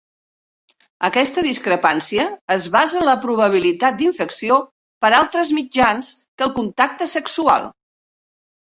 Aquesta 1.09 1.43
discrepància 1.47 2.25
es 2.57 2.65
basa 2.77 2.97
en 3.03 3.07
la 3.09 3.15
probabilitat 3.27 4.01
d'infecció 4.01 4.59
per 5.05 5.15
altres 5.21 5.55
mitjans 5.61 6.13
que 6.25 6.49
el 6.51 6.57
contacte 6.61 7.13
sexual. 7.17 7.75